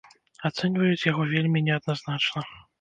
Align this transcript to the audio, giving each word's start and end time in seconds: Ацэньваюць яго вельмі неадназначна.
Ацэньваюць 0.49 1.05
яго 1.11 1.29
вельмі 1.35 1.65
неадназначна. 1.71 2.49